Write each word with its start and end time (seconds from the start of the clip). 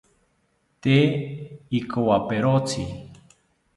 Tee 0.81 1.03
ikowaperotzi 1.79 2.83